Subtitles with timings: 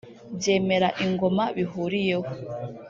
[0.37, 2.31] byemera ingoma bihuriyeho